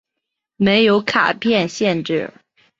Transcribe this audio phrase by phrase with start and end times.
[0.55, 2.33] 没有卡片限制。